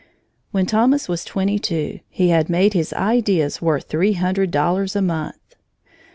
[0.49, 5.01] When Thomas was twenty two, he had made his ideas worth three hundred dollars a
[5.03, 5.53] month.